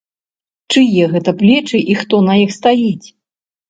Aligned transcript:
Чые 0.73 1.05
гэта 1.13 1.35
плечы 1.43 1.85
і 1.91 2.01
хто 2.03 2.25
на 2.33 2.43
іх 2.49 2.59
стаіць? 2.61 3.07